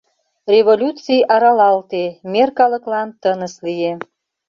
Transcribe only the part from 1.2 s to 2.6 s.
аралалте, мер